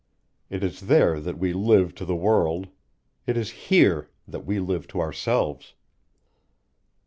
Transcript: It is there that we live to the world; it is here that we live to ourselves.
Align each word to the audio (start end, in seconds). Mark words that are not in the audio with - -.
It 0.49 0.63
is 0.63 0.87
there 0.87 1.19
that 1.19 1.37
we 1.37 1.53
live 1.53 1.93
to 1.93 2.05
the 2.05 2.15
world; 2.15 2.69
it 3.27 3.37
is 3.37 3.51
here 3.51 4.09
that 4.27 4.39
we 4.47 4.59
live 4.59 4.87
to 4.87 4.99
ourselves. 4.99 5.75